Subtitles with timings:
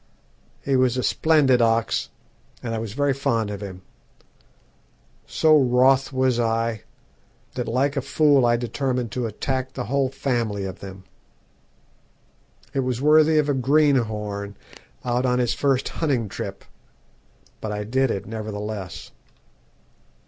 [0.65, 2.09] He was a splendid ox,
[2.63, 3.83] and I was very fond of him.
[5.27, 6.85] So wroth was I
[7.53, 11.03] that like a fool I determined to attack the whole family of them.
[12.73, 14.57] It was worthy of a greenhorn
[15.05, 16.65] out on his first hunting trip;
[17.59, 19.11] but I did it nevertheless.